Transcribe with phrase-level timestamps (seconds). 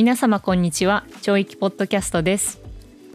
[0.00, 1.04] 皆様こんにちは。
[1.20, 2.58] 教育ポッドキャストです。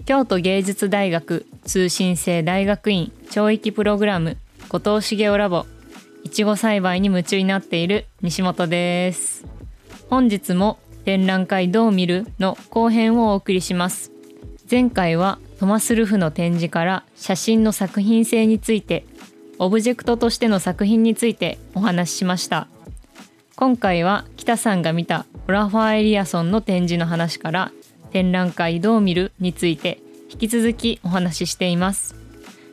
[0.06, 4.38] 京都芸術大学通信制大学院教育プログラム
[4.70, 5.66] 後藤茂雄ラボ
[6.24, 9.48] いちご栽培に夢中になっている西本です。
[10.12, 14.12] 本日も展覧会どう見るの後編をお送りします。
[14.70, 19.08] 前回はトマス・ルフの展示から写真の作品性について
[19.58, 22.68] オブジェクトとしての作品についてお話ししました。
[23.56, 27.72] 今回は北さんが見たラファー・エリアソンの展示の話から
[28.12, 30.00] 展覧会どう見るについて
[30.32, 32.16] 引き続きお話ししています。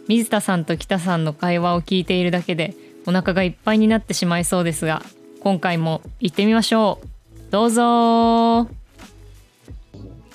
[0.09, 2.75] 水田さんと北さんの会話を聞いているだけで
[3.07, 5.03] お腹がいっぱいになってしまいそうですが
[5.41, 7.09] 今回も行ってみましょう。
[7.51, 8.69] どうぞ。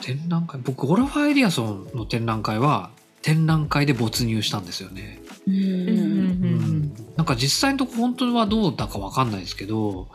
[0.01, 0.61] 展覧会？
[0.61, 2.91] 僕オラファー・エリアソンの展覧会は
[3.23, 5.21] 展覧会で没入したんですよね。
[5.47, 5.59] うんうん。
[5.59, 6.93] うん。
[7.15, 10.07] なんか実際のとこ本当はどうだかわかんないですけど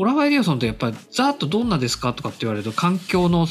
[0.00, 3.46] オラファー・エリアソンってやっぱりざっとどんなですかとかって言われると環境の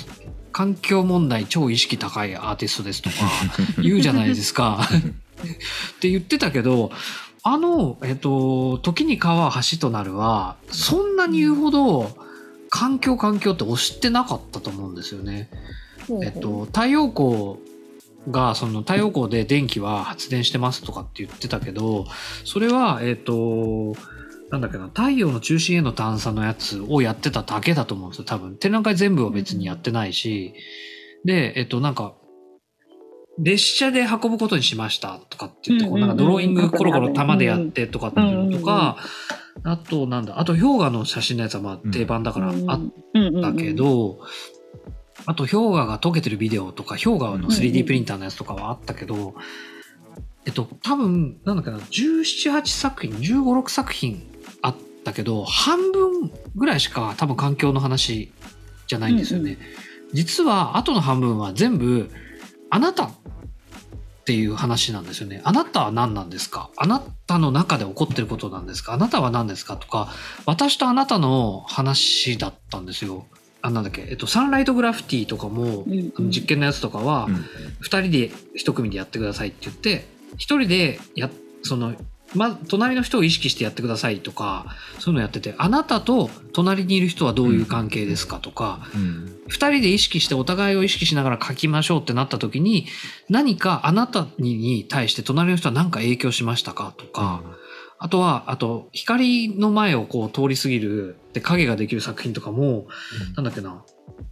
[0.52, 3.16] 環境問題超意識高いアーティストですとか
[3.80, 4.80] 言うじゃないですか。
[4.82, 6.92] って言ってたけど
[7.44, 12.18] あの、えっと、時に川橋となるはそんなに言うほど
[12.72, 15.52] 環境環境って推してなかったと思うんですよね。
[16.24, 17.58] えっと、太陽光
[18.32, 22.08] がその太陽光で電気は発電してますとかって言ってたけど
[22.44, 23.96] それはえっと
[24.52, 28.58] なんだっけな太陽の中心への探査のやつをやってただけだと思うんですよ多分。
[28.58, 30.54] 展覧会全部は別にやってないし、
[31.24, 32.16] でえっとなんか
[33.38, 38.98] 列車で運ぶことにしましたとかって言ってこうなんかドローイングコロコロ玉でやってとかっていうのとか
[39.64, 42.82] あとなんだあと氷河の写真のやつはまあ定番だからあっ
[43.42, 44.20] たけど、
[45.26, 49.36] あと氷河が溶けてるビデオとか氷河の 3D プリンターのやつとかはあったけど、
[50.46, 54.29] えっと多分なんだっけな1718作品15、6作品
[55.00, 58.32] あったけど半分ぐらいしか多分環境の話
[58.88, 59.58] じゃないんですよね。
[60.14, 62.10] 実は後の半分は全部
[62.70, 63.12] あなたっ
[64.26, 65.42] ていう話なんですよね。
[65.44, 66.70] あなたは何なんですか？
[66.78, 68.94] あなたの中で起こってることなんですか？
[68.94, 69.78] あなたは何ですか？
[69.78, 70.10] とか、
[70.46, 73.26] 私とあなたの話だったんですよ。
[73.62, 77.28] あ、なんだっけ、えっと、サンライトグラフィティとかも、うんあの実験のやつとかは、
[77.80, 80.06] 二人で一組でやってくださいって言って、
[80.38, 81.30] 一人でや、
[81.64, 81.96] その、
[82.36, 84.66] ま、隣の人を意識してやってくださいとか、
[85.00, 89.36] そういうのやってて、あなたと隣にいる人はどういう関係ですかとか、うん。
[89.48, 92.86] 二人で意識してお互いを意識しながら書きましょうってなった時に
[93.30, 97.42] 何かあなたに対して隣の人は何か影響しましたかとか、
[97.98, 102.88] あとはあと光の前をこう通り過ぎるで影ができる作品とかも、
[103.36, 103.84] なんだっけな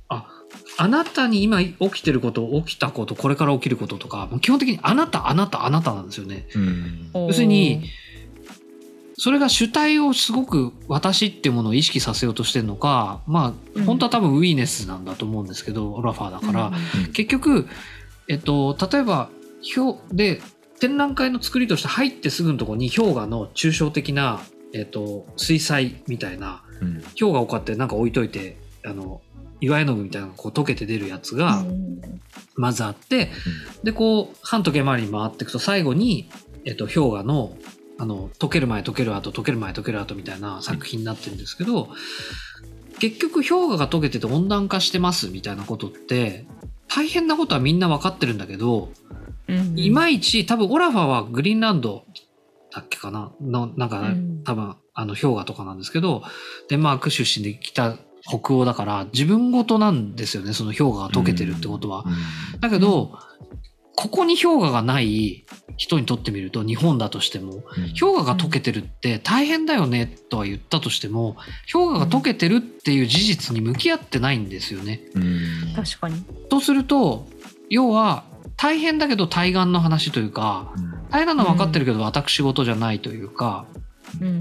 [0.10, 0.37] あ
[0.78, 6.48] あなたに今起きてること起きたことこれから起きることとかもう基本的にあなたあなたあなたなんですよね。
[6.56, 7.10] うん。
[7.28, 7.90] 要するに
[9.20, 16.72] それが主体をすごく私っていうものを意識させようとしてるのかまあ本当は多分ウィーネスなんだと思うんですけど、オラファーだから、
[17.14, 17.68] 結局、
[18.28, 19.30] えっと、例えば
[19.76, 20.40] 氷で
[20.80, 24.40] 展覧会の作りとして入ってすぐのところに氷河の抽象的な、
[24.74, 27.02] えっと、水彩みたいなうん。
[27.20, 29.22] 氷河を買ってなんか置いといてあの
[29.62, 31.64] 岩絵の具みたいなのがこう溶けて出るやつが
[32.56, 33.30] まずあって、
[33.84, 36.30] でこう半時計回りに回っていくと最後に、
[36.66, 37.58] えっと、氷河の
[38.00, 41.90] あの溶ける前溶ける後溶ける前溶ける後みたいな作品になってるんですけど、
[43.00, 46.46] 結局氷河が溶けてて温暖化してますみたいなことって
[46.88, 48.92] 大変なことはみんな分かってるんだけど、
[49.76, 52.06] いまいち多分オラファーはグリーンランド
[52.72, 54.44] だっけかなのなんか、うん。
[54.44, 56.24] 多分あの氷河とかなんですけど
[56.70, 62.06] デンマーク出身で来た北欧だから自分ごとなんですよねその氷河が溶けてるってことは。
[62.60, 63.18] だけど、
[63.96, 65.46] ここに氷河がない
[65.76, 67.64] 人にとってみると日本だとしても
[68.00, 71.36] 氷河が溶けてるって大変だよねとは言ったとしても
[71.74, 75.02] 氷河が溶けてるっていう事実に向き合ってないんですよね。
[75.16, 75.74] うん。
[75.76, 76.24] 確かに。
[76.50, 77.28] とすると
[77.70, 78.24] 要は
[78.56, 80.74] 大変だけど対岸の話というか
[81.10, 83.66] 大変なのは分かってるけど私事じゃないというか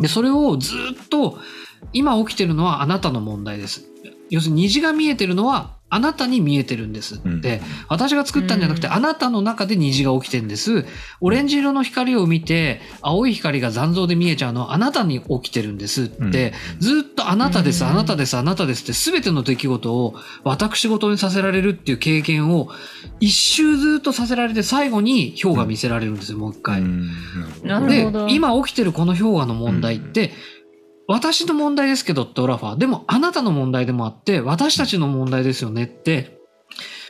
[0.01, 1.39] でそれをずっと
[1.93, 3.85] 今起きてるのはあなたの問題です。
[4.31, 7.15] 要するに虹が見えてるのはあなたに見えてるんです。
[7.15, 7.41] って、うん。
[7.89, 8.93] 私が作ったんじゃなくて、うん。
[8.95, 10.85] あなたの中で虹が起きてるんです。
[11.21, 16.05] オレンジ色の光を見て青い光が残像で見えちゃうのはあなたに起きてるんです。
[16.05, 17.91] って、ずっとあなたです、うん。
[17.91, 22.69] あなたです、あなたですって全ての出来事を私事にさせられるっていう経験を
[23.21, 26.83] 一周ずっとさせられて最後に氷河見せられるんですよ、もう一回。
[26.83, 26.89] で
[27.69, 28.27] なるほど。
[28.27, 30.33] 今起きてるこの氷河の問題って、
[31.09, 32.79] 私の問題ですけどってオラファー。
[32.79, 36.39] でもあなたの問題でもあって私たちの問題ですよねって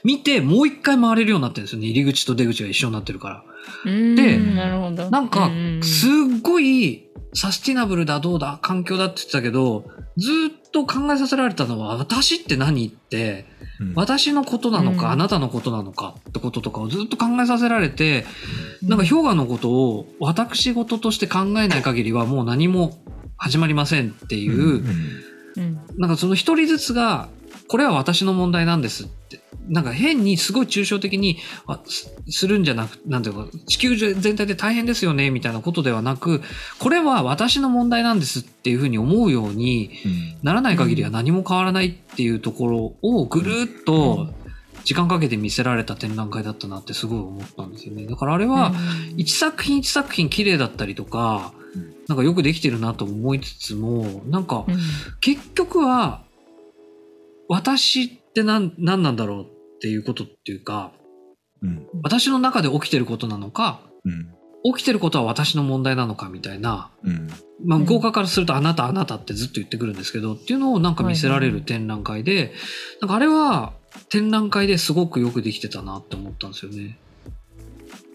[0.04, 1.88] 見てもう一回回れるようになってるんですよね。
[1.88, 3.44] 入り口と出口が一緒になってるから。
[3.84, 5.10] うんでなるほど。
[5.10, 6.10] なんかう、すっ
[6.42, 7.06] ごい
[7.36, 9.84] サスティナブルだ、どうだ、環境だって言ってたけど、
[10.16, 13.44] ずっと考えさせられたのは、私って何って、
[13.78, 13.92] うん。
[13.94, 15.12] 私のことなのか、うん。
[15.12, 18.24] あなたのことなのかってこととかをずっと考えさせられて、
[18.82, 22.98] なんか氷河のことを私事として考えない限りはもう何も
[23.36, 24.92] 始まりませんっていう、うん
[25.96, 27.30] なんかその一人ずつが、
[27.68, 36.42] これは私の問題なんですって、なんか変にすごい抽象的にあすするんじゃなく、なんていうか、地球全体で大変ですよね、みたいなことではなく、
[36.78, 44.28] これは私の問題なんですっていうふうに思うようにうんならない限りは何も変わらないっていうところをぐるっと
[44.84, 48.06] 時間かけて見せられた展覧会だったなってすごい思ったんですよね。
[48.06, 48.72] だからあれは、
[49.16, 51.65] 一作品一作品綺麗だったりとかうん、
[52.08, 54.76] なんかよくできてるなと思いつつも、なんかうん。
[55.20, 56.22] 結局は、
[57.48, 59.46] 私って何、何なんだろうっ
[59.80, 60.92] ていうことっていうか、
[61.62, 61.86] うん。
[62.02, 64.32] 私の中で起きてることなのか、うん。
[64.74, 67.28] 起きてることは私の問題なのかみたいな、うん。
[67.64, 72.52] まあ、うん向こう側からするとあなたあなたってずっと言ってくるんですけど、っていうのをなんか見せられる展覧会で、
[73.00, 73.72] なんかあれは
[74.10, 76.98] 展覧会ですごくよくできてたなって思ったんですよね。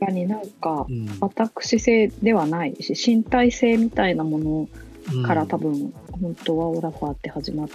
[0.02, 1.08] 確かになんかうん。
[1.22, 4.70] 私性ではないし身体性みたいなもの
[5.14, 5.24] うん。
[5.24, 7.70] から多分本当はオラファーって始まっ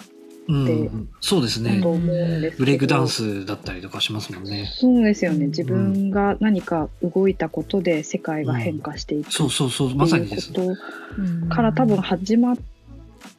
[0.49, 0.65] うん。
[0.65, 1.81] でうんそうですね
[2.57, 4.71] ブレイクダンスだったりとかしますもんね。
[4.73, 5.47] そうですよね。
[5.47, 10.51] 自分が何か動いたことで世界が変化していくそうそうそう、まさにです。
[10.51, 10.61] いうこ
[11.17, 12.57] とうんから多分始まっ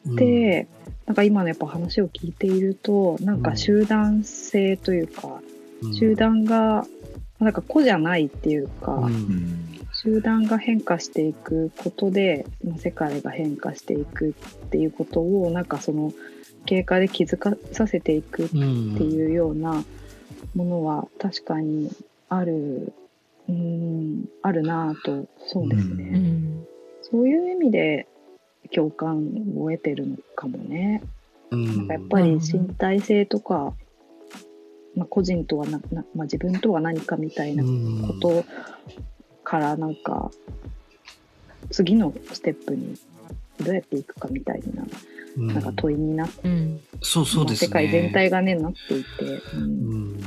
[0.06, 0.16] うん。
[0.16, 0.66] て、
[1.06, 5.40] なんか今のやっぱ話を聞いているとなんか集団性というか、
[5.82, 5.94] うん。
[5.94, 6.86] 集団が
[7.40, 9.04] なんか個じゃないっていうか、うん。
[9.04, 16.12] うん集団が変化していくことでまあ世界が変化していくっていうことをなんかその
[16.66, 19.82] 経過で気づかさせていくっていうような
[20.54, 21.90] ものは確かに
[22.28, 22.92] ある
[23.48, 26.66] うんあるなぁとそうですね、うん。
[27.02, 28.06] そういう意味で
[28.72, 31.02] 共感を得てるのかもね。
[31.50, 31.64] うん。
[31.64, 33.72] なんかやっぱり身体性とか、
[34.98, 37.62] まあ、個人とはなな、まあ、自分とは何かみたいな
[38.06, 38.44] こと
[39.44, 40.30] からなんか
[41.70, 42.96] 次のステップに
[43.60, 44.84] どうやっていくかみたいな
[45.36, 45.46] うん。
[45.48, 46.80] なんか問いになって、うん。
[47.00, 47.68] そうそうですね。
[47.68, 50.14] 世界全体がねなっていて、ううん。
[50.14, 50.20] ん。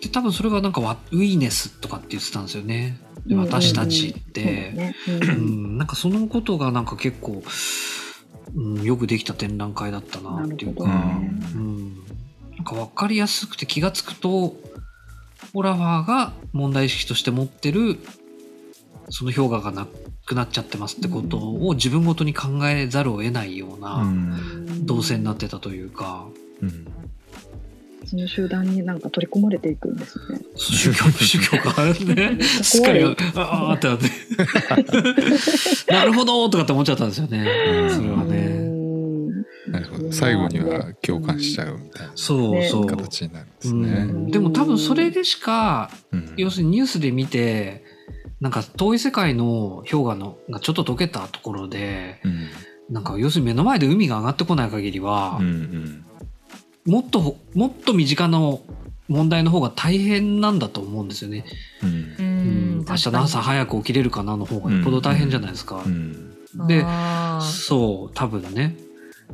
[0.00, 2.98] で多分それがなんかわウィーネスとかって言ってたんですよね。
[3.26, 7.42] で私たちって、なんかそのことがなんか結構、
[8.54, 11.30] うん、よくできた展覧会だったなっていうか、ね。
[11.54, 12.03] うん、
[12.64, 14.54] なんか分かりやすくて気がつくと
[15.52, 17.98] オラファーが問題意識として持ってる
[19.10, 19.86] その評価がな
[20.24, 24.86] くなっちゃってますってことを自分ごとに考えざるを得ないよううなん。
[24.86, 26.26] 動線になってたというか、
[26.62, 26.86] うん。
[28.06, 30.40] その集団になんか取り込まれていくんですね。
[30.56, 34.06] 宗教宗教がねしっかりああってなって
[35.92, 37.46] なるほどとかって思っちゃったんですよね
[37.80, 38.53] うんそれはねうん
[39.74, 40.12] なるほど。
[40.12, 44.04] 最後には共感しちゃうみたいなそうそう、形になるんですうね。
[44.04, 46.34] ん、でも多分それでしかうん。
[46.36, 47.84] 要するにニュースで見て
[48.40, 52.48] なんか遠い世界の氷河のがちょっと溶けたところでうん。
[52.94, 55.50] なんか要するに目の前で海が上がってこない限りは、うんう
[56.90, 56.92] ん。
[56.92, 58.38] もっともっと身近な
[59.08, 61.44] 問題の方が大変なんだと思うんですよね。
[61.82, 61.88] うん。
[61.88, 62.80] ううん。
[62.82, 65.82] ん明日の朝早く起きれるかなの方がよっぽど大変じゃないですか。
[65.84, 66.36] うん。
[66.68, 67.44] であー。
[67.44, 68.76] そう多分ね。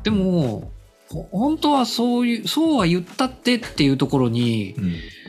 [0.03, 0.73] でも
[1.09, 4.77] ほ本当はそういうそうは言ったってっていうところに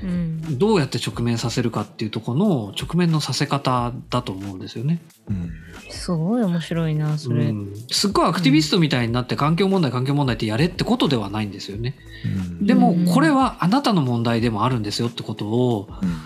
[0.03, 5.01] うんうんどうやって直面させるかっていうところの直面のさせ方だと思うんですよね。
[5.27, 5.51] うん
[5.89, 11.95] すごい面白いなそれ、うんすっごいアクティビストみたいになって環境問題環境問題ってやれってことではないんですよね。
[12.25, 16.17] うんでもうんこれはあなたの問題でもあるんですよってことをうん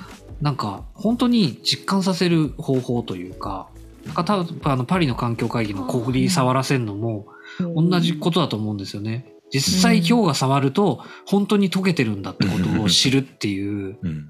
[0.42, 3.70] なんか本当に実感させる方法というか。
[4.06, 7.26] なんか多分あのパリの環境会議の小栗触らせるのも
[7.60, 9.34] 同じことだと思うんですよね。
[9.52, 14.30] 実際うん今日が触ると本当に溶けてるんだってことを知るっていううん。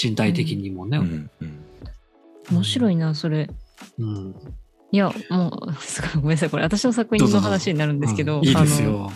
[0.00, 1.00] 身体的にもね。
[2.50, 3.50] 面白いなそれ。
[3.98, 4.34] うん。
[4.90, 8.44] いやもうすごいごめんなさいこれ私の作品の話になるんですけどうん。
[8.44, 9.12] いいですあのよ。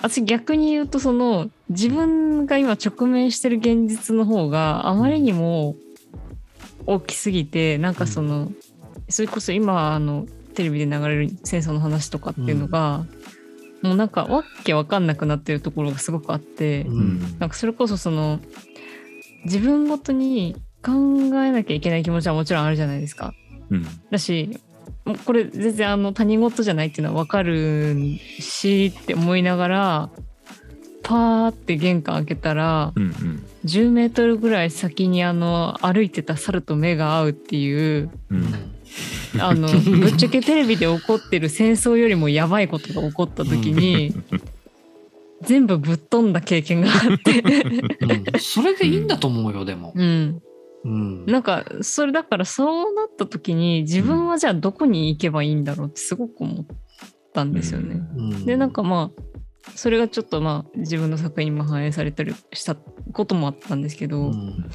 [0.00, 5.76] 私逆に言うとその自分が今直面してる現実の方があまりにも
[6.86, 8.52] 大きすぎてなんかその、
[9.08, 13.04] それこそ今あのテレビで流れる戦争の話とかっていうのが、
[13.84, 17.38] もうなんかわけわかんなくなってるところがすごくあって、うん。
[17.38, 18.40] なんかそれこそその
[19.44, 20.92] 自分ごとに考
[21.42, 23.34] えなきゃいけない気持ちはもちろんあるじゃないですか。
[23.70, 23.86] うん。
[24.10, 24.58] だし
[25.04, 27.94] もうこれ全然あの他人事じゃないっていうのは分かる
[28.40, 30.10] しって思いながら
[31.02, 33.46] パーって玄関開けたらうんうん。
[33.66, 38.73] 10メートルぐらい先にあの歩いてた猿と目が合うっていううん
[39.40, 44.14] あのぶっちゃけテレビで起こってる戦争よりもやばいことが起こった時に
[45.42, 49.92] 全部ぶっ飛んだ経験があって、うんそれでいいんだと思うよ、でも。
[49.94, 50.42] うん、
[50.84, 51.26] うん。
[51.26, 56.66] なんかそれだからそうなった時に自分はじゃあどこに行けばいいんだろうってすごく思っ
[57.32, 58.00] たんですよね。
[58.16, 64.70] うんでなんかまあそれがちょっとまあ自分の作品にも反映されたりしたこともあったんですけど、うん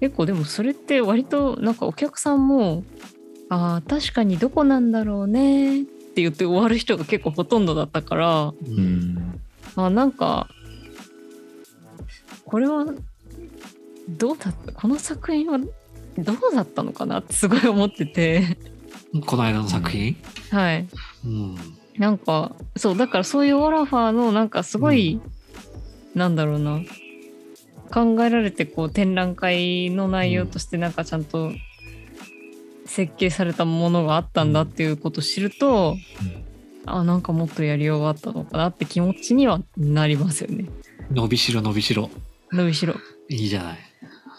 [0.00, 2.82] 結構でもそれって割となんかお客さんも
[3.54, 8.44] 「ああ確かにどこなんだろうね」って言って終わる人が結構ほとんどだったから。
[8.44, 9.14] ううん。
[9.14, 9.40] ん
[9.76, 10.48] あなんか
[12.44, 12.86] これは
[14.08, 17.20] どうだったこの作品はどうだったのかな？
[17.20, 18.58] ってすごい思ってて。
[19.26, 20.16] この間の作品？
[20.50, 20.86] はい。
[21.24, 21.56] うん。
[21.98, 25.20] なんかそうだからそういうオラファーのなんかすごい、
[26.14, 26.80] なんだろうな。
[27.90, 31.52] 考えられてこう展覧会の内容としてなんかちゃんと
[32.92, 35.96] 設計されたものがあったんだっていうことを知ると、
[36.84, 40.66] あなんかもっとやりようがあったのかなって気持ちにはなりますよね
[41.10, 42.10] 伸びしろ伸びしろ。
[42.52, 42.94] 伸びしろ
[43.28, 43.78] いいじゃない。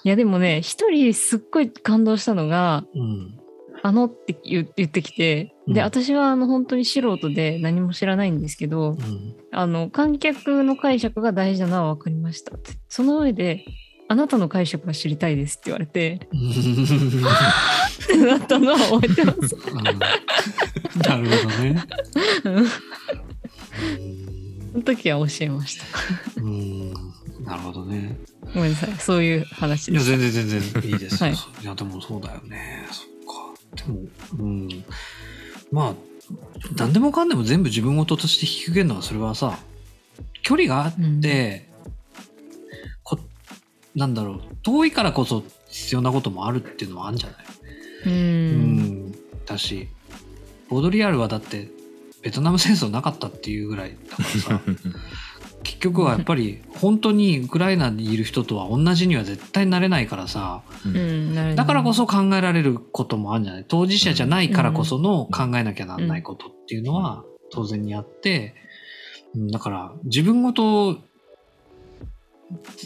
[0.03, 3.39] いやでもね一人すっごい感動したのがうん。
[3.81, 9.35] 「あの」って言言ってきてでうん私はあの本当に素人で何も知らないんですけど、うん。
[9.51, 13.65] あの観客の解釈が大事なのは分かりましたってその上で
[14.13, 19.55] あなたの解釈が知りたいですって言われてってなったのは覚えてます。
[19.55, 19.83] うん
[21.01, 21.83] なるほどね。
[22.43, 22.67] うん
[24.73, 26.41] その時は教えました。
[26.41, 26.93] うん。
[27.43, 28.19] なるほどね。
[28.53, 30.11] ごめんなさいそういう話いや、です。
[30.11, 31.29] 全然全然いいですよ。
[31.31, 32.87] はいい、や、でもそうだよね。
[32.91, 33.05] そっ
[33.75, 33.83] か。
[33.83, 33.99] でも、
[34.39, 34.85] うん。
[35.71, 35.93] まあ、
[36.75, 39.57] 何でもかんでも全部自分事として引き受けるのは、それはさ、
[40.43, 41.72] 距離があって、こ
[43.95, 47.37] なんだろう、遠いからこそ必要なこともあるっていうのはあるんじゃない？
[48.05, 49.15] うん、うん。
[49.45, 49.87] だし、
[50.69, 51.69] ボードリアルはだって、
[52.21, 54.61] ベトナム戦争なかったっていうぐらいだからさ、
[55.63, 61.55] 結局はやっぱり本当にウクライナにいる人とは同じには絶対なれないからさ、うん。
[61.55, 63.65] だからこそ考えられることもあるんじゃない？
[63.67, 68.55] 当事者じゃないからこその考えなきゃならないことっていうのは当然にあって、
[69.35, 69.47] うん。
[69.47, 70.97] だから自分ごと、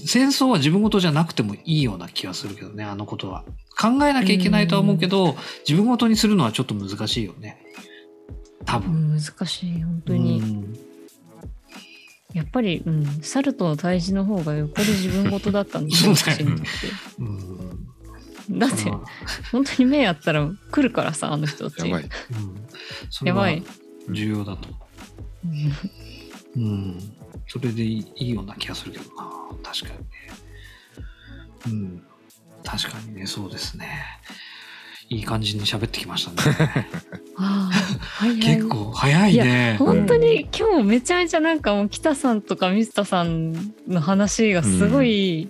[0.05, 3.43] 戦争は自分ごとじゃなくてもいいような気がするけどね、あのことは。
[3.79, 5.35] 考えなきゃいけないとは思うけど、
[5.67, 7.61] 自分ごとにするのはちょっと難しいよね。
[8.65, 9.15] 多う分。
[9.15, 10.79] ん難しい本当に、うん
[12.33, 16.65] やっぱり、うん、猿との対峙の方がよっぽど自分事だったんですそうだよね私にとっ
[17.19, 17.87] うん
[18.47, 19.01] てだってまあ
[19.51, 22.03] 本当に目あったら来るからさあの人たちやばい。
[22.03, 23.63] うんやばい
[24.09, 24.69] 重要だと。
[26.55, 27.16] うんうん。
[27.47, 29.31] それでいいいいような気がするけどな。
[29.63, 30.05] 確かにね。
[31.67, 32.03] うん。
[32.63, 33.87] 確かにね、そうですね。
[35.09, 36.87] いい感じに喋ってきましたね。
[38.41, 39.77] 結構早いね。
[39.79, 43.53] 本当に今日めちゃめちゃなんかもう北さんとか水田さん
[43.87, 45.49] の話がすごい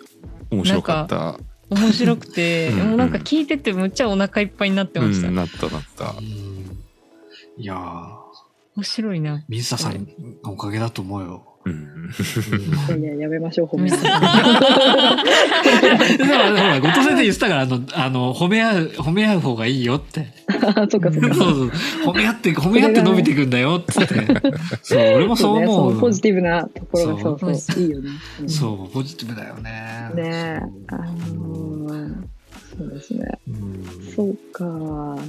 [0.52, 1.40] 面白かった。
[1.70, 6.22] 面白くて、 うんもうなんか聞いててむっちゃお腹いっぱいになってました、うん、なったなったう。
[6.22, 6.28] ん
[7.58, 7.78] いやー、
[8.76, 10.08] 面白いな水田さん
[10.44, 11.47] のおかげだと思うよ。
[11.68, 11.74] うん。
[11.74, 20.28] うんいやいややめましょう褒め水田さんでもほら、後藤先生言ってたから、あの、あの、褒め合う、褒め合う方がいいよって。
[20.76, 21.72] あ そうかそうかそうそう。
[22.14, 24.16] 褒め合って、褒め合って伸びていくんだよ、つって。
[24.82, 25.76] そう、俺もそうね思。
[25.76, 28.10] そうのポジティブなところがそそううそういいよね。
[28.42, 29.72] うんそう、ポジティブだよね。
[30.16, 30.60] ねえ
[30.90, 32.37] あのー
[32.76, 33.40] そうですね。
[33.48, 33.84] うん
[34.16, 34.66] そうか。
[34.66, 35.22] うん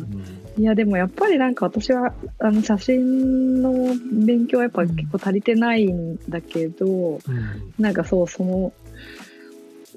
[0.58, 7.20] いやでもやっぱりなんか私はあの写真の勉強はやっぱ結構足りてないんだけど、うん
[7.78, 8.72] なんかそうその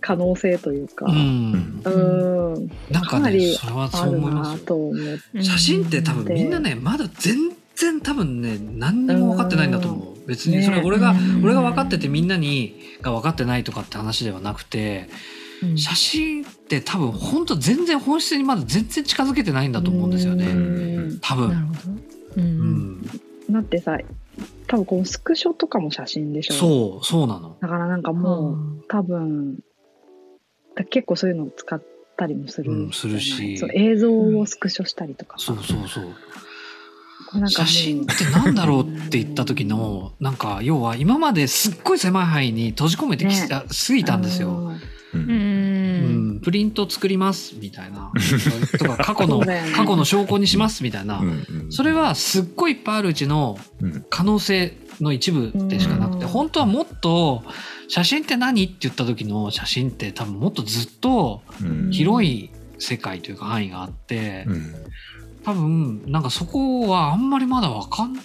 [0.02, 2.72] 可能性というか、ううんん。
[2.90, 4.58] なんかね、かなりあるな。
[4.66, 4.94] と思っ
[5.34, 5.44] て。
[5.44, 7.38] 写真って多分みんなね、まだ全
[7.76, 10.28] 然多分ね、何にも分かってないんだと思う。
[10.28, 15.41] 別にそれね俺が、うん俺が分かっててみんなにが分かってないとかって話ではなくて、うん
[15.76, 20.46] 写真って多分本当全然本質にまだ全然近づけてないんだと思うんですようね。
[20.54, 21.50] ん多分。
[21.50, 21.80] なるほど、
[22.38, 23.54] うんうん。
[23.54, 23.98] だってさ
[24.68, 27.58] 多分このスクショとかも写真でしょそう、そうなの。
[27.62, 29.60] だからなんかもう多分
[30.76, 31.82] だ結構そういうのを使っ
[32.18, 36.06] たりもする,、うんするしそう映像をスクショしたりとかそうそうそう。
[37.28, 44.72] これなんかもう写真ってなんだろうって言った時のなんか要は今まですっごい狭い範囲に閉じ込めてきた、過ぎたんですよ。
[46.44, 48.12] プリント作りますみたいな。
[48.80, 51.22] とか過去の、過去の証拠にしますみたいな、
[51.70, 54.06] それはすっごいいっぱいあるうちのうん。
[54.10, 56.30] 可能性の一部でしかなくて、うん。
[56.30, 57.44] 本当はもっと
[57.88, 61.92] 写真って何って言った時の写真って多分もっとずっとうん。
[61.92, 64.74] 広い世界というか範囲があって、うん。
[65.44, 68.16] 多分なんかそこはあんまりまだ分かん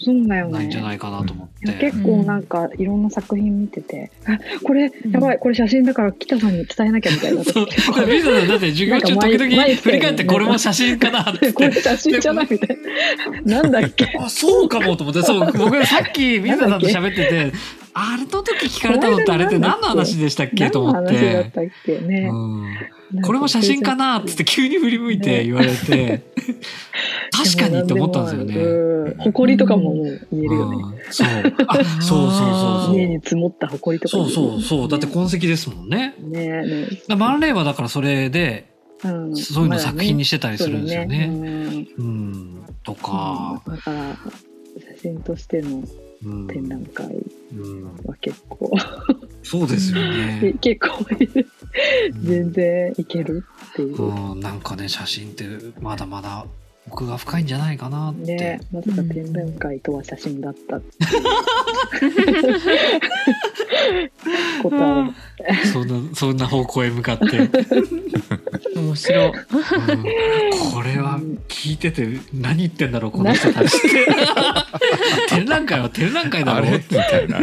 [0.00, 0.86] そうだよないんじゃね。
[0.86, 1.72] ないかなと思って。
[1.80, 7.42] 結構なんかいろんな作品見てて、あこれやばいこれ写真だから北さんに伝えなきゃみたいな。
[7.42, 7.66] そう。
[8.06, 11.50] 水野さんだって授業中時々前振り返ってこれも写真かなって。
[11.52, 12.78] これ写真じゃないみたい
[13.44, 13.60] な。
[13.62, 14.16] なんだっけ？
[14.20, 15.22] あそうかもと思って。
[15.22, 17.52] そう僕さっき水野さんと喋ってて
[17.92, 20.70] あれの時聞かれたのってあれって何の話でしたっけ？
[20.70, 21.50] と思って。
[23.24, 26.20] これも写真かなって急に振り向いて言われて、
[27.44, 28.54] 確かにって思ったんですよね。
[28.56, 29.14] うん。
[29.32, 30.76] 埃とかももう見えるよね。
[30.76, 31.28] うんそう。
[31.66, 32.96] あ、そうそうそうそう。
[32.96, 34.88] 家に積もった埃とかそうそうそう。
[34.88, 36.14] だって痕跡ですもんね。
[36.18, 38.66] ねえねマンレイはだからそれで、
[39.04, 41.28] え、うん、そういうの作品にししてたりするんですよね。
[41.28, 42.64] ねうん。
[42.82, 44.16] とうんか、だから
[44.94, 45.82] 写真としての
[46.24, 46.46] うん。
[46.48, 47.06] 展覧会
[47.52, 48.72] うんは結構、
[49.42, 50.54] そうですよね。
[50.60, 51.04] 結構
[52.22, 54.02] 全然いけるっていう。
[54.02, 55.44] うん、なんかね、写真って
[55.80, 56.44] まだまだ
[56.90, 58.34] 奥が深いんじゃないかなって。
[58.34, 61.22] ねまさか展覧会とは写真だったっていう。
[64.62, 65.14] 答
[65.72, 67.50] そんな、そんな方向へ向かって。
[68.74, 69.26] 面白い。
[69.26, 69.34] うん。
[70.72, 73.76] これは聞いてて何言ってんだろうこの人たち。
[73.76, 74.04] って展
[75.58, 76.70] 覧会は展覧会だあれ？
[76.70, 77.40] ろうみたいな。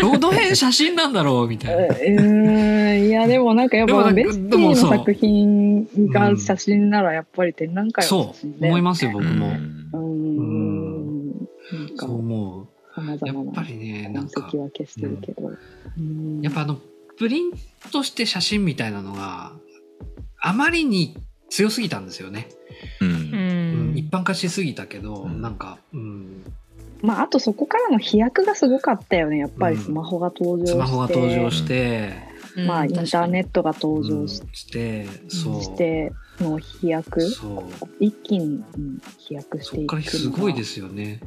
[0.00, 1.48] どの辺写真なんだろう？
[1.48, 1.96] みたいな。
[1.98, 3.08] えうん。
[3.08, 4.90] いやでもなんかやっぱベスティでもそう。
[4.90, 8.64] の作品が写真ならやっぱり展覧会はそう。
[8.64, 9.90] 思いますよ僕も、うん。
[9.92, 11.28] うん。
[11.30, 13.18] なんかそう思様う。
[13.26, 15.52] や々なっぱりねなんか痕跡は消してるけど、
[15.96, 16.40] うん。
[16.42, 16.78] やっぱあの
[17.16, 17.52] プリン
[17.92, 19.52] トして写真みたいなのが
[20.40, 21.16] あまりに
[21.50, 22.48] 強すぎたんですよね、
[23.00, 23.04] う。
[23.06, 23.12] うん。
[23.12, 23.98] うんん。
[23.98, 25.40] 一般化しすぎたけど、うん。
[25.40, 26.44] なんか、うん、
[27.00, 29.38] まああとそこからの飛躍がすごかったよね。
[29.38, 32.12] やっぱりスマホが登場して、スマホが登場して、
[32.66, 35.62] まあインターネッットが登場うんし,、してそう。
[35.62, 37.20] しての飛躍。
[37.30, 37.86] そう。
[38.00, 40.10] 一気に、うん飛躍していくのが。
[40.10, 41.20] すごいですよね。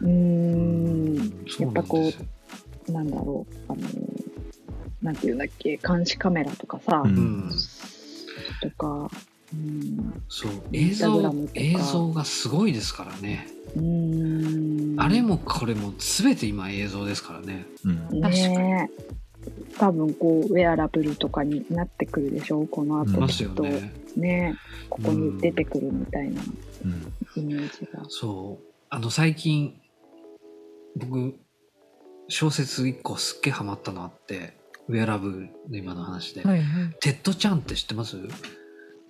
[0.00, 1.16] うーん。
[1.48, 2.26] そうなんですよ。
[2.92, 3.72] なんだろう。
[3.72, 3.80] あの
[5.02, 5.76] なんていうんだっけ。
[5.76, 7.50] 監視カメラとかさ、うんうん、
[8.62, 9.10] とか
[9.54, 10.52] うんそう。
[10.72, 13.46] 映像映像がすごいですからね。
[13.76, 15.00] うーん。
[15.00, 17.66] あれもこれも全て今映像ですからね。
[17.84, 18.20] うん。
[18.20, 18.90] 確かね。
[19.78, 23.92] 多分こうウェアラブルとかになってくるでしょうこの後きっとよね。
[24.16, 24.54] ね。
[24.88, 26.40] ここに出てくるみたいな
[26.84, 27.12] うん。
[27.36, 28.66] イメージが、そう。
[28.88, 29.74] あの最近
[30.96, 31.34] 僕
[32.28, 34.56] 小説一個すっげえハマったのあって
[34.88, 35.40] ウェアラブル
[35.70, 36.96] の今の話で、はいはい。
[37.00, 38.16] テッド・チャンって知ってます？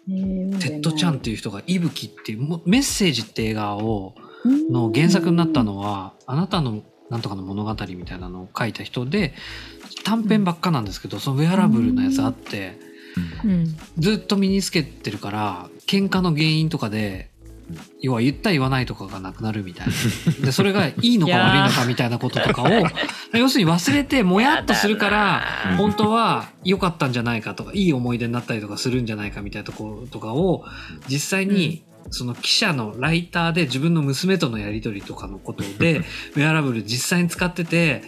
[0.06, 4.14] テッド・チャンっていう人が「いぶき」っていうもメッセージって映画を
[4.44, 4.72] うん。
[4.72, 9.34] の原作になったのは「あなたのなんとかの物語」みたいなのを書いた人で
[10.04, 12.78] 短編ばっかなんですけど、そのウェアラブルのやつあって、
[13.44, 13.76] うん。
[13.98, 17.30] ずっと身につけてるから喧嘩の原因とかで
[18.00, 19.92] 要は言った言わないとかがなくなるみたいな。
[20.46, 22.68] でそれがいいのか悪いのかみたいなこととかを
[23.32, 25.76] 要するに忘れてもやっとするからうん。
[25.76, 30.64] 本当は良かったんじゃないかとかいい思い出になったりとかするんじゃないかみたいなところとかを
[31.08, 35.98] 実際にその記者のライターで自分の娘とのやり取りとかのことで
[36.36, 38.02] ウェアラブル実際に使ってて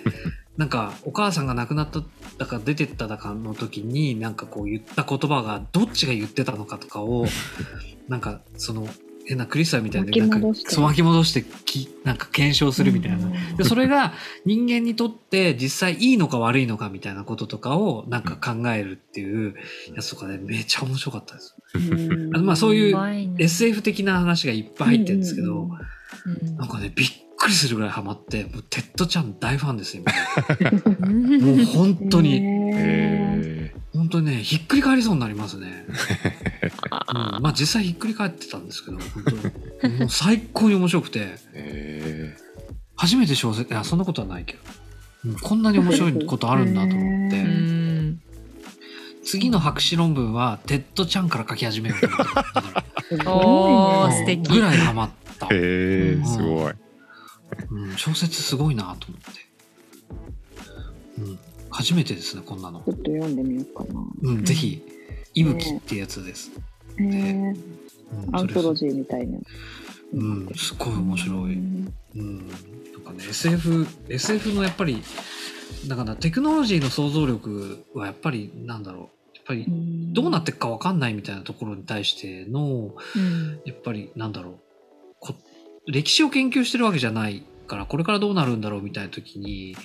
[0.56, 2.02] なんかお母さんが亡くなった
[2.38, 7.26] だか出てっただかの時になんかこう言った言葉がどっちが言ってたのかとかを
[8.08, 8.88] なんかその
[9.26, 10.70] 変なクリスタルみたいななんか巻き戻して。
[10.70, 13.30] そう巻き戻してきなんか検証するみたいな。
[13.56, 14.12] でそれが
[14.44, 19.54] 人間にとって実際いいのか悪いのかみたいなこととかをなんか考えるっていう
[19.94, 21.56] やつとかでめちゃ面白かったです。
[21.74, 22.36] うん。
[22.36, 25.68] あのまあそういう SF 的な話がいっぱい入ってるんですけど、
[26.56, 30.04] なんかねびっくりするぐらいハマってもうテッド・チャン大ファンですよ
[31.00, 33.35] もう本当に、ねえ
[33.96, 35.96] 本当にねひっくり返りそうになりますね、 うん、
[36.90, 39.24] あまあ実際ひっくり返ってたんですけど本
[39.80, 39.98] 当に。
[39.98, 41.20] もう最高に面白くて。
[41.20, 41.38] ー。
[41.54, 42.36] え
[42.96, 44.58] 初めて小説いやそんなことはないけど、
[45.26, 47.42] うんこんなに面白いことあるんだと思って。
[47.42, 48.20] ん。
[49.24, 53.22] 次の博士論文はテッド・チャンから書き始めようと思って。
[53.22, 54.48] す おごいねー素敵。
[54.54, 55.46] ぐらいハマった。
[55.46, 56.74] ー、えー、すごい。
[57.70, 59.46] うん、小説すごいなと思って、
[61.18, 61.38] うん、
[61.76, 62.80] 初めてですねこんなの。
[62.80, 64.00] ちょっと読んでみようかな。
[64.22, 64.82] うん、ぜひ、
[65.34, 66.50] 息吹ってやつです。
[66.98, 67.54] へえ
[68.28, 69.38] うん、アンソロジーみたいな。
[70.14, 71.36] うん、すごい面白い。
[71.36, 71.92] うん。
[72.14, 75.02] うん、なんかね、SF、SF のやっぱり、
[75.86, 79.66] だからテクノロジーの想像力はやっぱり、なんだろう、やっぱり、
[80.14, 83.60] どうなっていくかわかんないみたいなところに対しての、うん。
[83.66, 84.58] やっぱり、なんだろう、
[85.20, 85.34] こ
[85.86, 89.76] 歴史を研究してるわけじゃないからこれからどうなるんだろうみたいな時に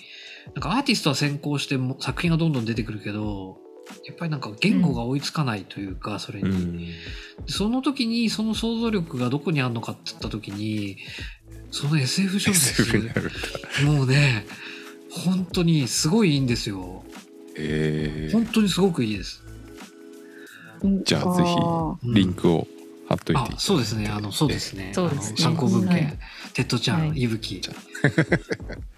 [0.54, 3.58] なんかアーティストは先行しても作品がどんどん出てくるけど
[4.06, 6.94] やっぱりなんか言語が追いつかないというか、それうに、ん。
[7.48, 10.98] その時にその想像力がどこにあるのかって言った時に
[11.72, 12.98] その SF 小説。
[13.86, 14.46] もうね
[15.10, 17.04] 本当にすごいいいんですよ。
[17.58, 18.34] えー。
[18.34, 19.44] 本当にすごくいいです。
[21.04, 21.56] じゃあぜひ
[22.08, 22.14] うん。
[22.14, 22.68] リンクを
[23.12, 23.42] 貼っといて。
[23.42, 23.56] いただいて。
[23.56, 24.08] あそうですね。
[24.08, 24.92] あのそうですね。
[24.94, 25.36] そうですね。
[25.40, 26.18] あの参考文献、はい。
[26.54, 27.22] テッド・チャン、はい。
[27.22, 27.62] いぶき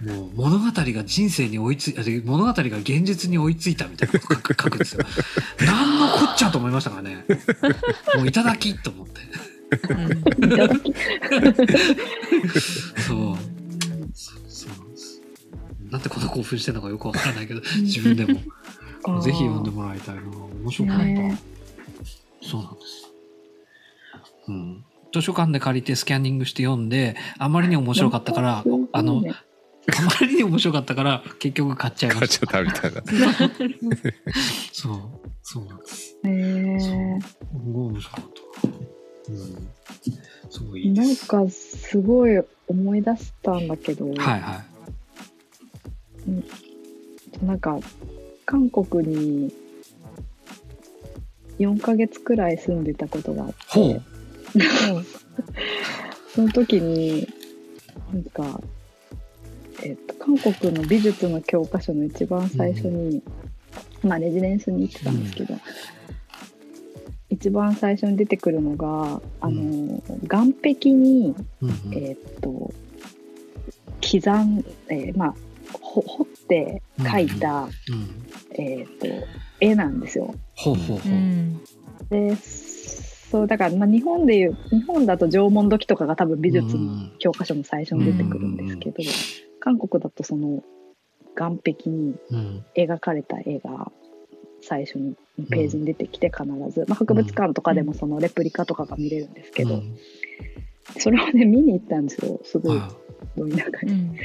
[0.05, 5.05] もう物語が人生に追いついあで物語が現実に追いついたみたいなこと書く 書くんですよ。
[5.65, 7.25] 何のこっちゃと思いましたからね。
[8.15, 9.21] もういただきと思って。
[9.89, 10.49] うんい。
[10.49, 10.93] ただき
[13.01, 13.37] そう。
[14.15, 14.47] そう。
[14.47, 15.21] そうなんです
[15.89, 18.39] なんでこんな興奮してるのかよくわからないけど自分でも。
[19.21, 20.21] ぜひ読んでもらいたいな。
[20.63, 21.37] 面白かった、ね。
[22.41, 23.02] そうなんです
[24.47, 24.85] うん。
[25.13, 29.33] 図書館で借りてスキャニングして読んであまりに面白かったからあのね。
[29.95, 33.03] あまりに面白かったから結局買っちゃい買っちましたゃったみたいな。
[34.71, 34.99] そう
[35.41, 36.17] そうなんです。
[36.23, 36.79] へー。
[36.79, 36.89] す
[37.53, 39.31] ごい面白かった。
[39.31, 39.69] うん。
[40.49, 44.63] すごいいなんかすごい思い出したんだけど、はいは
[47.43, 47.77] なんか
[48.45, 49.53] 韓国に
[51.59, 53.79] 4ヶ月くらい住んでたことがあって。
[53.79, 54.03] いほう
[56.33, 57.27] その時に
[58.11, 58.61] なんか、
[59.83, 63.21] えっと、韓国の美術の教科書の一番最初に、
[64.03, 65.55] まあレジデンスに行ってたんですけど、
[67.29, 71.75] 一番最初に出てくるのがあの、岸壁にうんうん。
[71.93, 72.71] えーっと
[74.01, 75.35] 刻ん、えーまあ
[75.79, 77.69] ほ彫って描いた、うん
[78.55, 79.07] えーっと
[79.59, 80.35] 絵なんですよ。
[80.55, 81.11] ほうほうほう。
[81.11, 81.61] うん。
[82.09, 82.35] で
[83.33, 88.97] そうだから、まあ、日本でいう日本だと縄文土器とかが多分美術の教科書の最初に出てくるんですけど、
[89.59, 90.61] 韓国だとその
[91.35, 92.65] 岸壁にうん。
[92.77, 93.91] 描かれた絵が
[94.61, 95.15] 最初に
[95.49, 99.97] ページに出てきて必ず、まあ、博物館とかでもそのレプリカとかが見れるんですけど、うん。
[100.99, 102.39] それをね見に行ったんですよ。
[102.43, 102.91] すごいは
[103.35, 103.93] ど田舎に。
[103.93, 104.15] うん。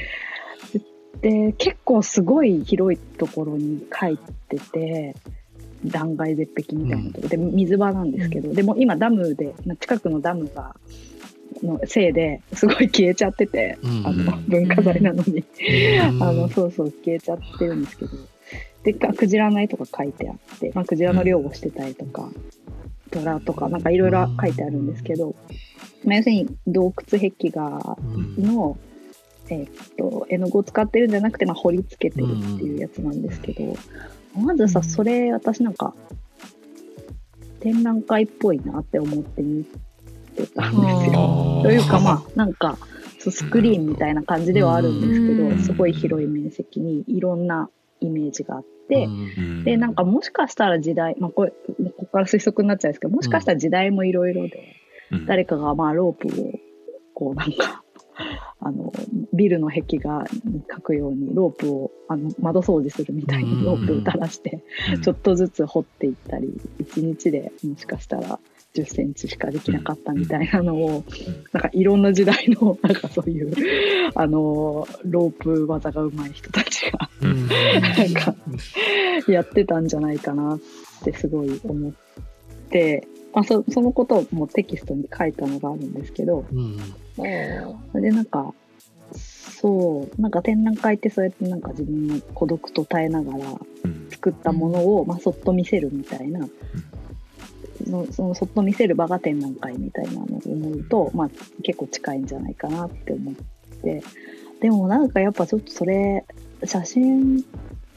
[1.21, 5.15] で結構すごい広いところに書いてて
[5.85, 7.21] 断崖絶壁みたいなとこ。
[7.23, 10.75] ろで水場なんですけど、でも今ダムでまあ近くのダムが
[11.63, 14.07] のせいですごい消えちゃってて、うん。
[14.07, 16.23] あの文化財なのに、うん。
[16.23, 18.11] あのそうそう消えちゃってるんですけど。
[18.83, 22.29] でかクジラの絵とか書いてあって、まあ、クジラの漁をしてたりとか、
[23.11, 25.35] 虎とかなんかいろいろ書いてあるんですけど、
[26.05, 27.97] まあ、要するに洞窟壁画
[28.37, 28.43] うん。
[28.45, 28.77] の、
[29.49, 33.75] えーっと絵の具を使ってるんじゃなくて、まあ、彫り付けてるっていうやつなんですけど、
[34.35, 35.93] まずさうんそれ私なんか
[37.59, 39.65] 展覧会っぽいなって思って見
[40.35, 40.69] てた。
[40.69, 41.61] んですよ。
[41.63, 42.77] というかまあなんか
[43.19, 45.59] そうスクリーンみたいな感じではあるんですけど、うん。
[45.59, 49.63] すごい広い面積にいろんなイメージがあって、うん。
[49.65, 54.75] でなんかもしかしたら時代、まあ、これここから推測になっちゃうんですけどもしかしたら時代もいろいろで、
[55.11, 55.25] うん。
[55.25, 56.51] 誰かがまあロープを
[57.13, 57.83] こうなんか
[58.61, 58.93] あの
[59.39, 64.61] ビルの壁画に描くようにロープをあの窓掃除するみたいにロープを垂らして
[64.93, 65.01] うん。
[65.01, 66.49] ちょっとずつ掘っていったり
[66.79, 68.37] 1日でもしかしたら
[68.75, 71.05] 10センチしかできなかったみたいなのを
[71.53, 77.47] なんかいろんな時代のなんかそういうあのロープ技が上手い人たちがうん。
[77.47, 78.35] なんか
[79.29, 80.59] やってたんじゃないかなっ
[81.01, 81.93] てすごい思っ
[82.69, 86.77] て、まあ、そそのこともテキストに書いたのがあるんですけどうん。
[87.15, 88.53] それでなんか
[89.61, 90.21] そう。
[90.21, 93.45] なんか展覧会ってそうやってなんか自分の孤独と耐えながら
[93.83, 94.09] うん。
[94.09, 96.47] 作ったものを、まあ、そっと見せるみたいな、
[97.85, 101.29] そのそのそっと見せる場が展覧会みたいなのを思うと、まあ、
[101.63, 103.33] 結構近いんじゃないかなって思っ
[103.81, 104.03] て。
[104.61, 106.25] でもなんかやっぱちょっとそれ
[106.65, 107.41] 写真っ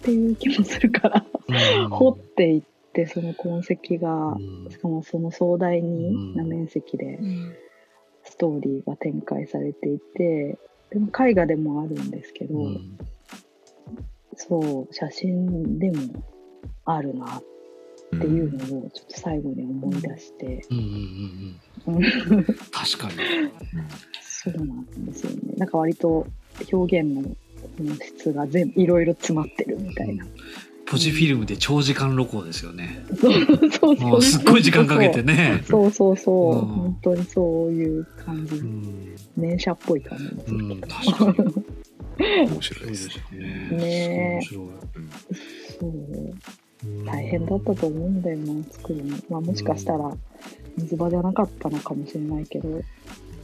[0.03, 1.89] ていう気もするからうん。
[1.91, 4.71] 掘っていってその痕跡がうん。
[4.71, 6.37] しかもその壮大うん。
[6.37, 7.53] な面積でうん。
[8.25, 10.57] ストーリーが展開されていて
[10.93, 12.99] でも絵画でもあるんですけど、うん。
[14.37, 16.23] そう写真でも
[16.85, 17.43] あるなっ
[18.21, 20.63] ていうのをちょっと最後に思い出して、
[22.71, 23.15] 確かに。
[24.21, 25.55] そうなんですよね。
[25.57, 26.27] なんか割と
[26.73, 27.23] 表現の
[27.79, 30.27] 本質が全部いろいろ詰まってるみたいな、
[30.87, 33.05] ポジフィルムで長時間録音ですよね。
[33.21, 33.97] そうそうそう。
[33.97, 35.63] もうすっごい時間かけてね。
[35.69, 36.67] そうそうそう、うん。
[36.67, 39.17] 本当にそういう感じ、うん。
[39.37, 42.47] 念写っぽい感じうん確かに。
[42.49, 43.69] 面白いですね。
[43.71, 44.67] ね面白い。
[45.81, 50.11] そううん大変だったと思うんだよな作るの、まあ、もしかしたら
[50.77, 52.83] 水場じゃなかったのかもしれないけど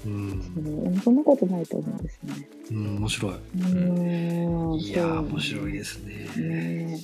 [0.06, 2.48] うん、そんなことないと思うんですよね。
[2.70, 3.32] うん、面白い。
[3.32, 4.74] うーん。
[4.74, 6.28] いやー、面い白いですね。
[6.37, 6.98] ね。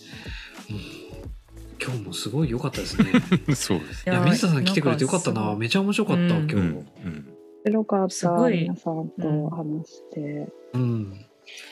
[1.83, 3.07] 今日もすごい良かったですね。
[3.55, 5.55] そうですいや、水田さん来てくれてよかったな。
[5.57, 6.55] めちゃ面白かった、うん今日。
[6.55, 8.15] うんうん面白かった。
[8.15, 11.27] すごい皆さんと話して、うん。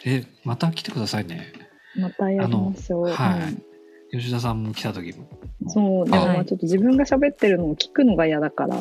[0.07, 1.53] え、また来てくださいね。
[1.97, 3.09] またやりましょう。
[3.09, 3.72] はいうん
[4.13, 5.27] 吉田さんも来た時も。
[5.69, 8.79] そう、でもちょっと自分が喋ってるのを聞くのが嫌だから、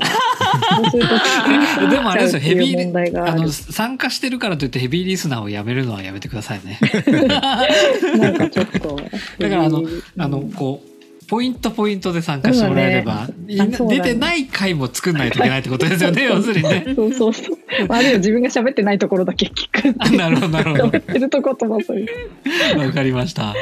[1.89, 3.47] でもあれですよヘビーいう問題があの、。
[3.47, 6.79] 参加してるからといってヘビーリスナーをやめるのはやめてくださいね。
[8.19, 8.99] なんかちょっと。
[9.39, 10.90] だからあのうんあの、こう、
[11.31, 16.83] ポイントポイントで参加してもらえれば、ね出てない回も作んないといけないってことですよね、 要するにね。
[16.93, 17.87] そうそうそう。
[17.87, 20.17] まああるいは自分が喋ってないところだけ聞く。
[20.17, 20.99] なるほど、なるほど喋。
[20.99, 22.79] ってるとこともそういう。
[22.79, 23.55] わかりました。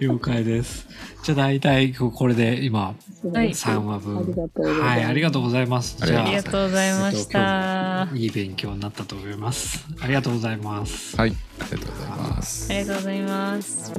[0.00, 0.88] 了解です。
[1.22, 4.16] じゃあ大体これで今はい3話分。
[4.16, 5.96] ありがとうございますはい、ありがとうございます。
[6.06, 8.08] じゃありがとうございました。
[8.14, 9.86] いい勉強になったと思います。
[10.00, 11.18] ありがとうございます。
[11.18, 13.92] はいありがとうございますありがとうございます。